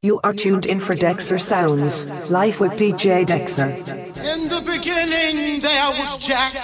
You 0.00 0.20
are 0.22 0.32
tuned 0.32 0.66
in 0.66 0.78
for 0.78 0.94
Dexter 0.94 1.40
Sounds, 1.40 2.30
live 2.30 2.60
with 2.60 2.74
DJ 2.74 3.26
Dexter. 3.26 3.64
In 3.64 4.46
the 4.46 4.62
beginning, 4.64 5.60
there 5.60 5.90
was 5.90 6.18
Jack, 6.18 6.54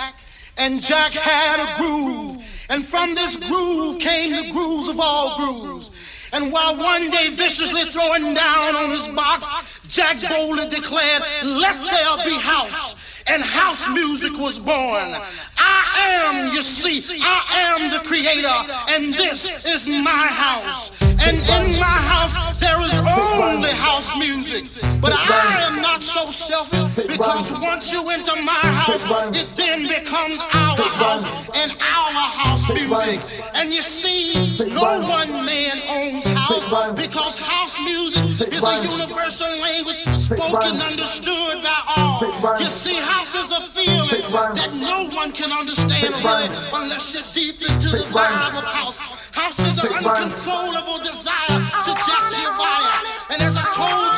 and 0.57 0.81
Jack 0.81 1.11
had 1.11 1.59
a 1.59 1.77
groove. 1.77 2.37
And 2.71 2.87
from 2.87 3.13
this 3.17 3.37
groove 3.37 4.01
came 4.01 4.31
the 4.31 4.53
grooves 4.53 4.89
of 4.89 5.01
all 5.01 5.37
grooves. 5.37 5.91
And 6.33 6.53
while 6.53 6.77
one 6.77 7.11
day 7.11 7.31
viciously 7.31 7.83
throwing 7.91 8.35
down 8.35 8.77
on 8.77 8.91
his 8.91 9.09
box, 9.09 9.81
Jack 9.89 10.21
boldly 10.31 10.69
declared, 10.71 11.23
Let 11.43 11.75
there 11.75 12.25
be 12.25 12.39
house 12.39 13.04
and 13.27 13.43
house 13.43 13.89
music 13.89 14.33
was 14.39 14.59
born. 14.59 15.17
I 15.57 16.29
am, 16.29 16.55
you 16.55 16.63
see, 16.63 17.21
I 17.23 17.77
am 17.77 17.91
the 17.91 18.07
creator, 18.07 18.57
and 18.93 19.15
this 19.15 19.67
is 19.67 19.89
my 19.89 20.27
house. 20.31 20.91
And 21.25 21.37
in 21.37 21.81
my 21.81 21.99
house, 22.13 22.61
there 22.61 22.79
is 22.81 22.95
only 23.01 23.71
house 23.71 24.17
music. 24.19 24.65
But 25.01 25.13
I 25.13 25.69
am 25.69 25.83
not 25.83 26.03
so 26.03 26.29
selfish 26.31 27.07
because 27.07 27.53
once 27.61 27.93
you 27.93 28.05
enter 28.11 28.37
my 28.43 28.53
house, 28.53 29.05
it 29.37 29.49
then 29.57 29.89
becomes 29.89 30.41
our 30.53 30.81
house 30.81 31.25
and 31.55 31.73
our 31.73 32.25
house 32.41 32.69
music. 32.73 33.21
And 33.55 33.73
you 33.73 33.83
see, 33.83 34.65
no 34.73 35.05
one 35.09 35.45
man 35.45 35.77
owns 35.89 36.25
house 36.27 36.93
because 36.95 37.39
house 37.39 37.79
music 37.81 38.49
is 38.53 38.63
a 38.63 38.83
universal 38.83 39.53
language 39.61 40.01
spoken, 40.19 40.81
understood 40.81 41.63
by 41.63 41.81
all. 41.97 42.59
You 42.59 42.67
see, 42.67 42.97
house 43.15 43.35
is 43.39 43.51
a 43.55 43.63
feeling 43.71 44.27
that 44.59 44.75
no 44.75 45.07
one 45.15 45.31
can 45.31 45.53
understand 45.53 46.11
really 46.19 46.51
unless 46.75 47.15
you're 47.15 47.23
deep 47.31 47.63
into 47.63 47.89
the 47.95 48.03
vibe 48.11 48.59
of 48.59 48.67
house. 48.67 48.99
House 49.31 49.59
is 49.63 49.79
an 49.79 49.91
uncontrollable 50.03 50.99
desire 50.99 51.59
to 51.87 51.93
jack 51.95 52.27
your 52.43 52.55
body. 52.59 52.91
And 53.31 53.39
as 53.43 53.55
I 53.55 53.67
told 53.71 54.14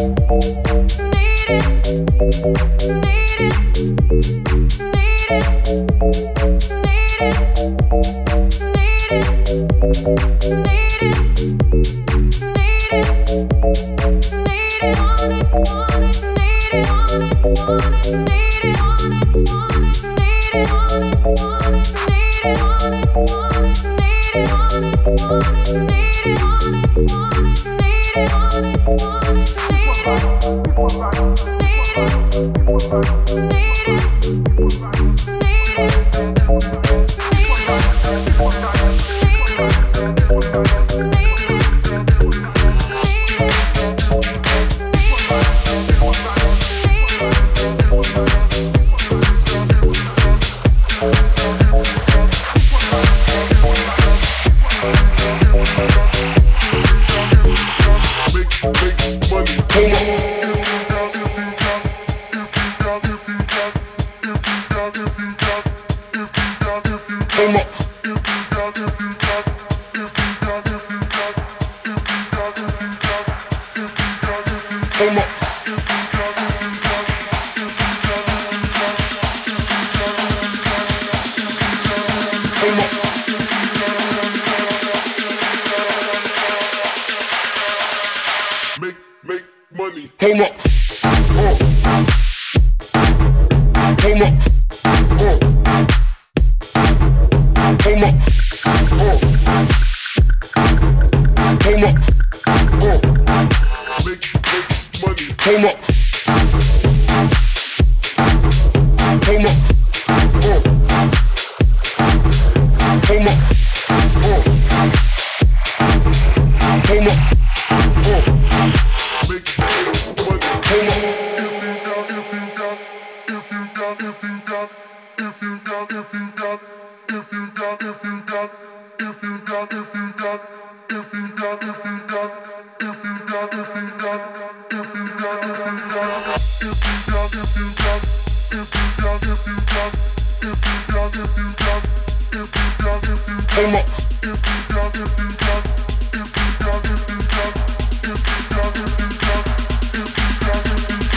make 0.00 0.90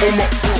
Hold 0.04 0.20
up. 0.20 0.53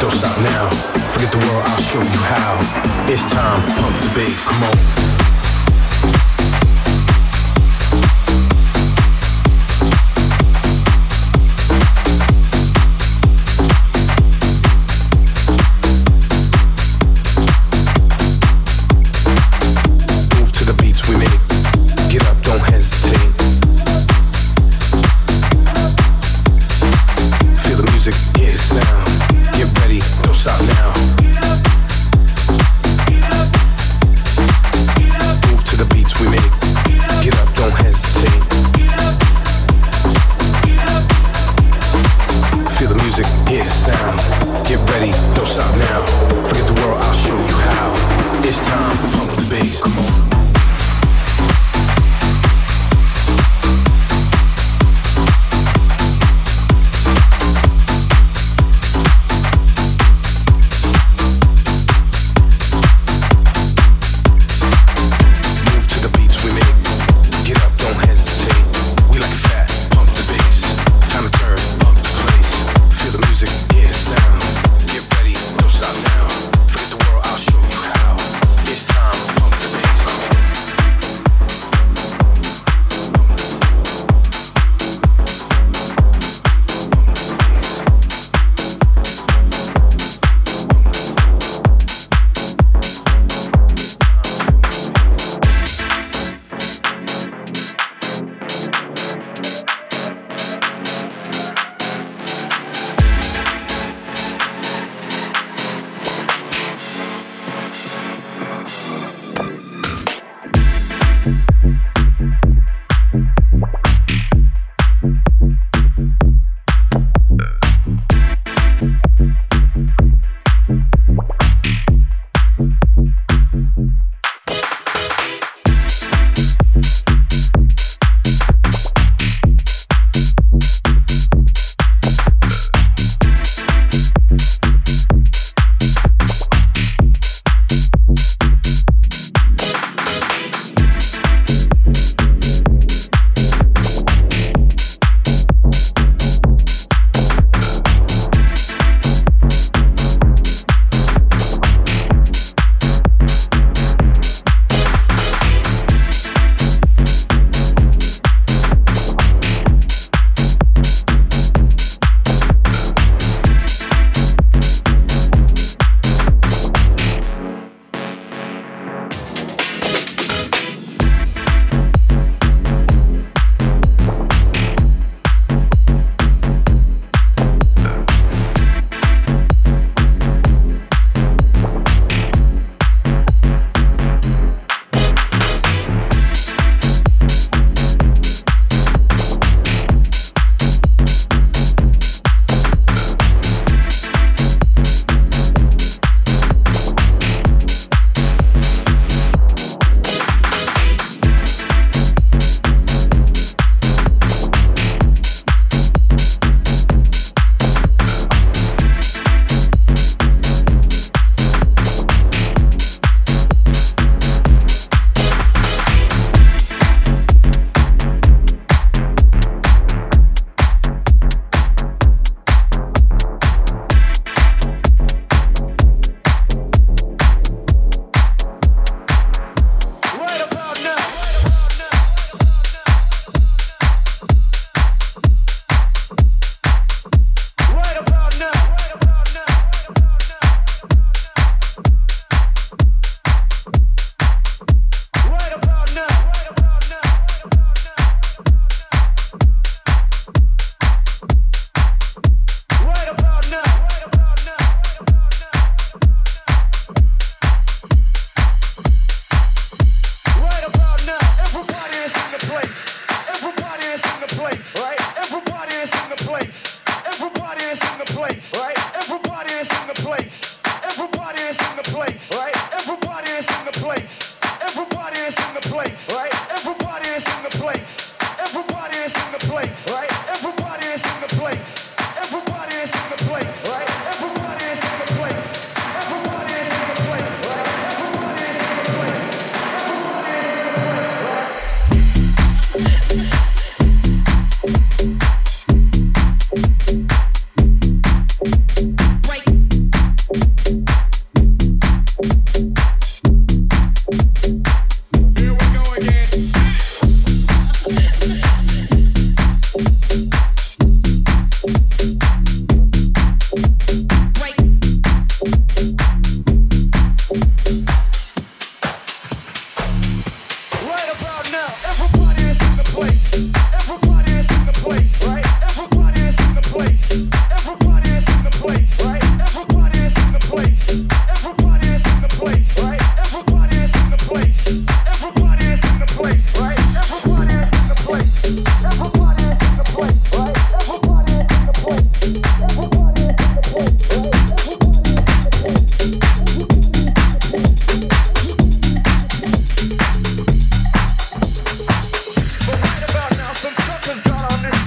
Don't 0.00 0.12
stop 0.12 0.36
now. 0.42 0.70
Forget 1.12 1.32
the 1.32 1.38
world, 1.38 1.64
I'll 1.66 1.82
show 1.82 2.00
you 2.00 2.20
how. 2.30 2.52
It's 3.08 3.24
time, 3.24 3.60
to 3.66 3.72
pump 3.80 3.96
the 4.02 4.10
bass, 4.14 4.46
come 4.46 4.62
on. 4.64 6.31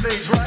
stage 0.10 0.30
right. 0.30 0.45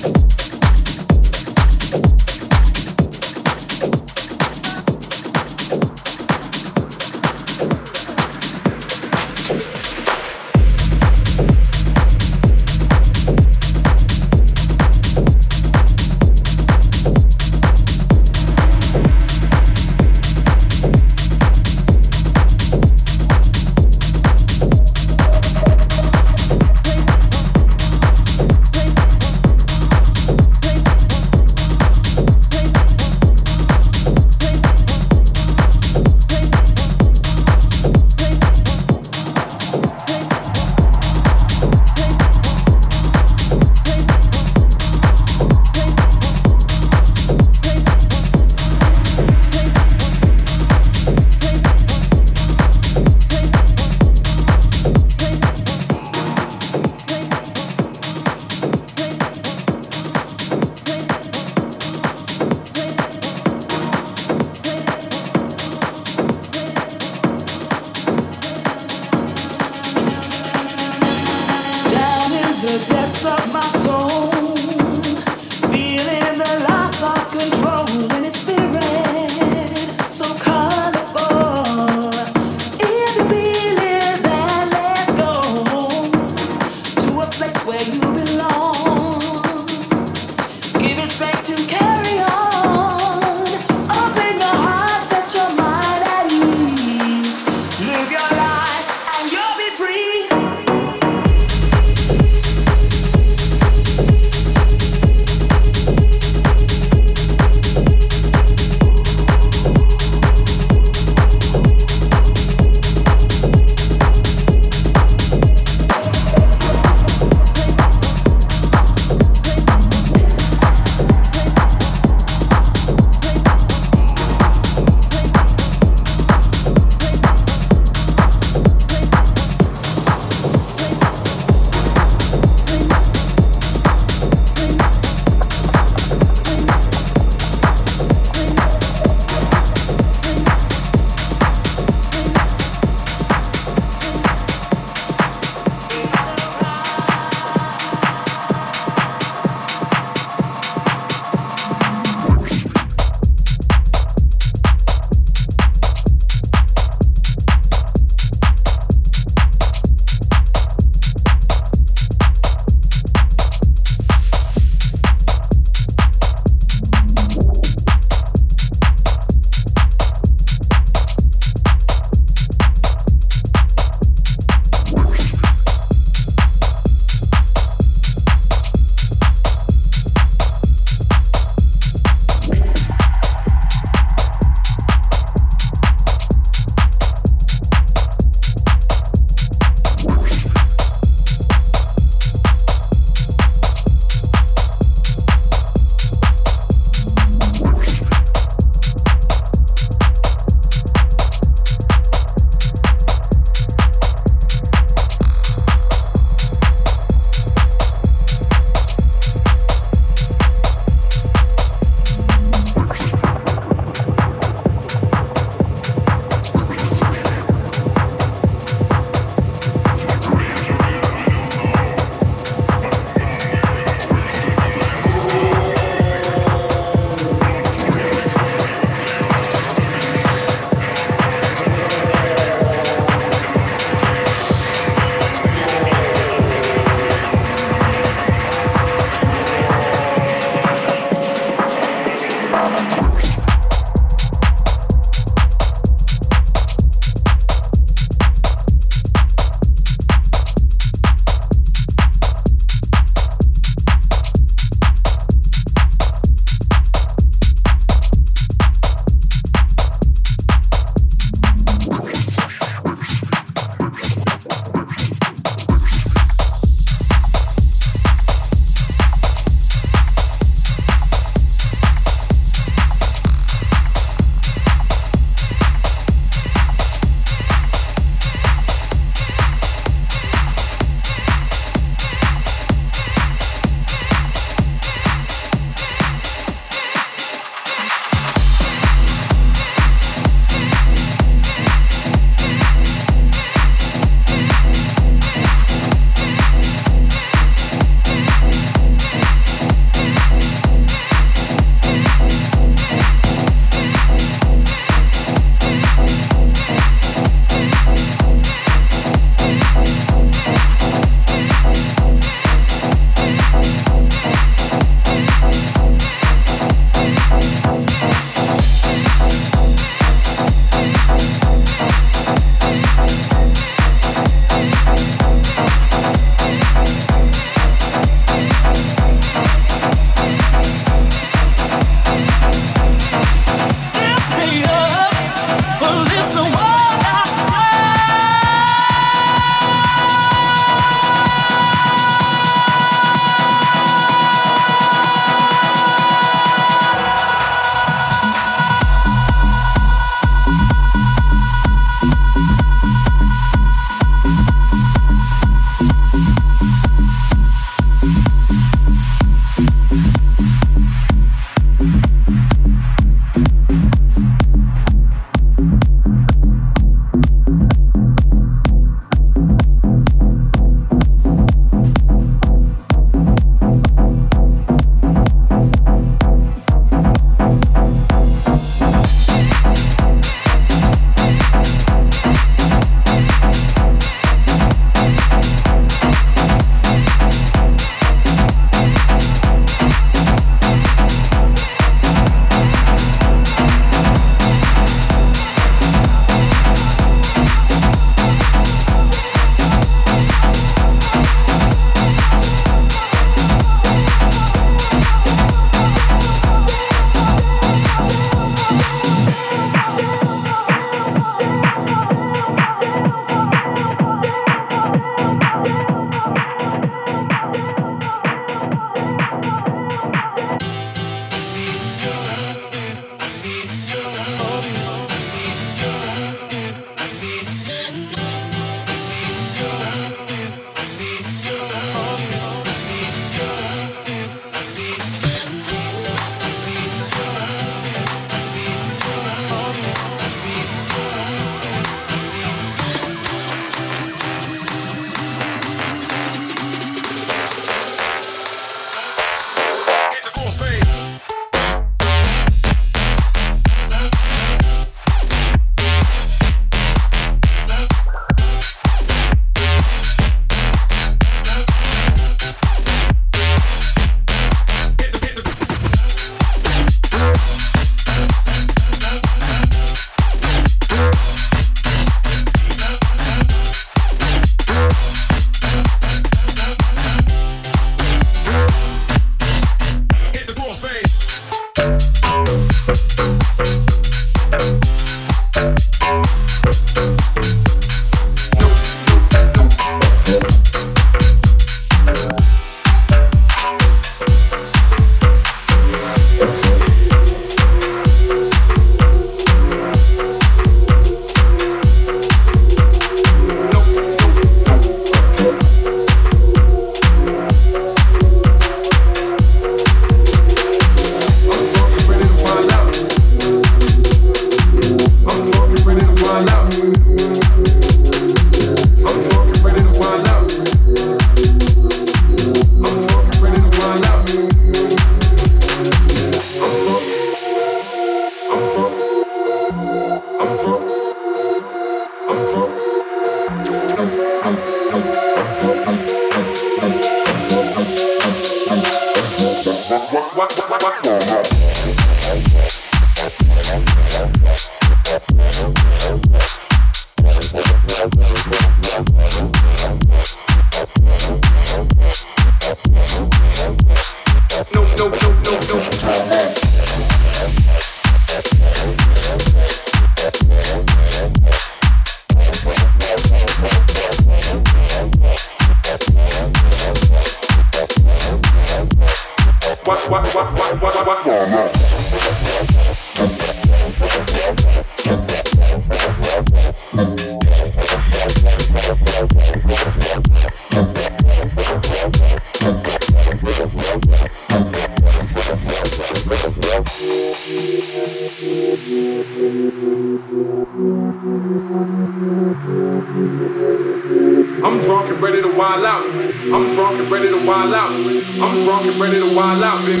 wild 595.60 595.84
out. 595.84 596.06
I'm 596.06 596.72
drunk 596.74 596.98
and 597.00 597.12
ready 597.12 597.28
to 597.28 597.46
wild 597.46 597.74
out. 597.74 597.92
I'm 597.92 598.64
drunk 598.64 598.86
and 598.86 598.98
ready 598.98 599.20
to 599.20 599.36
wild 599.36 599.62
out, 599.62 599.84
big. 599.84 600.00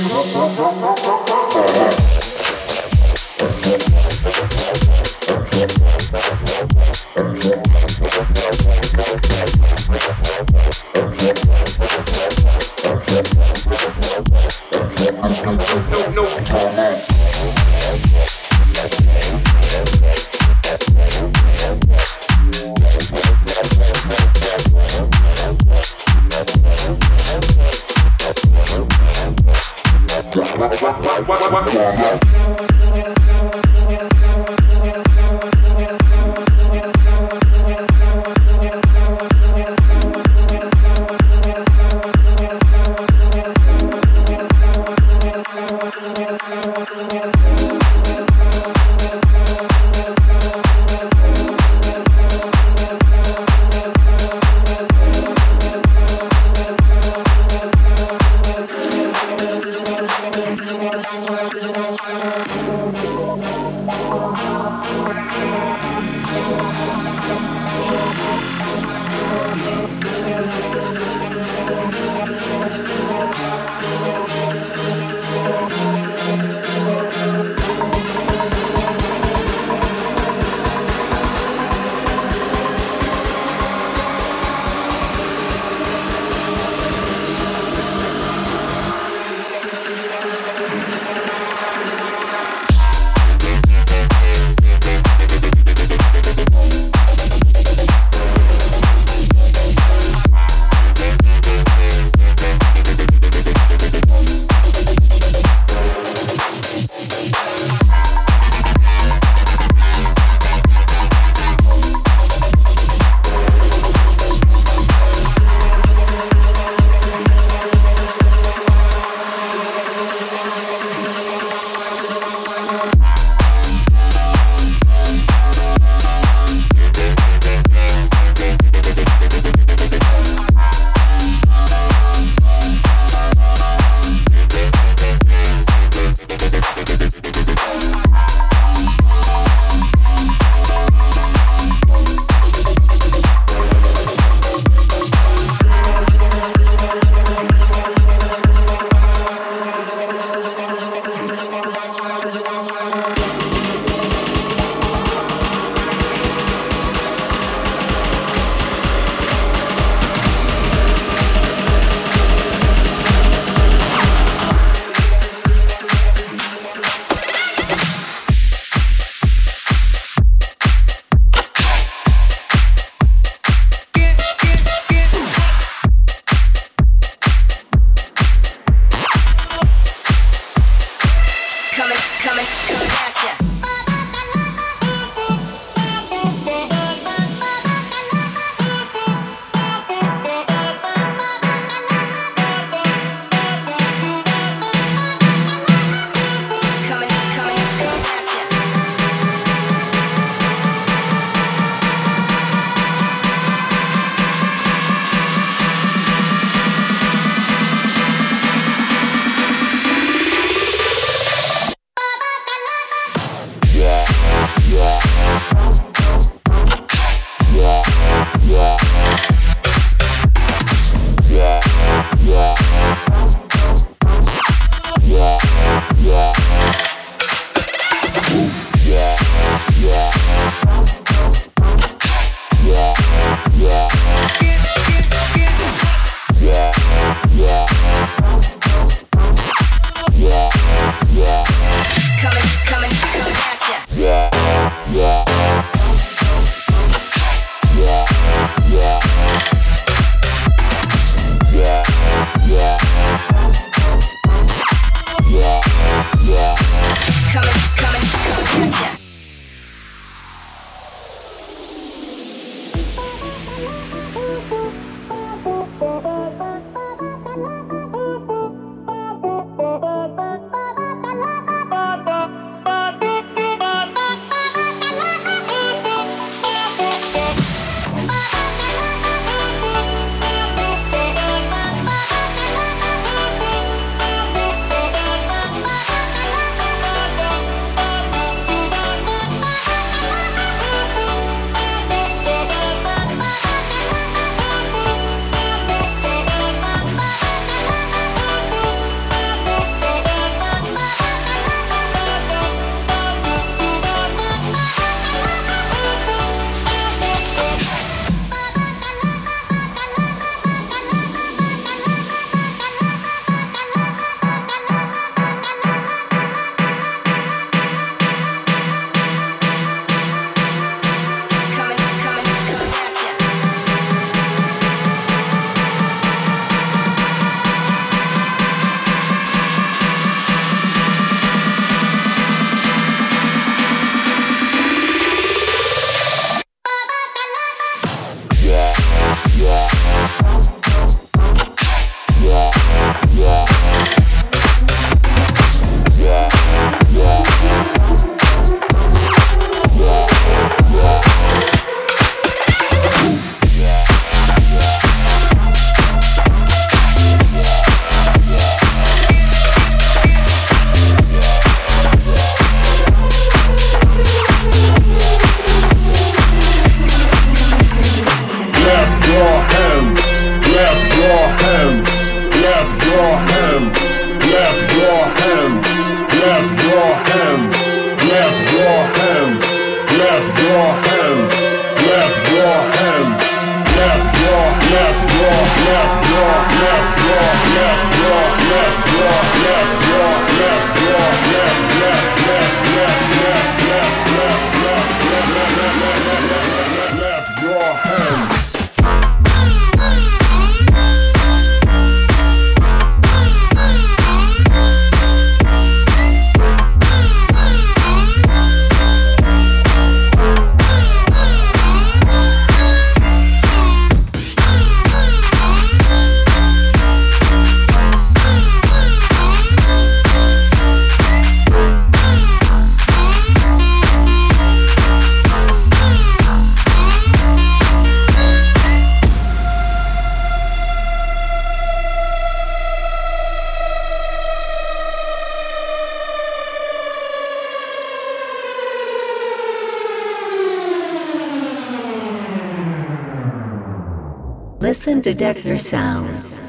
To 445.02 445.14
Dexter 445.14 445.56
Sounds. 445.56 446.39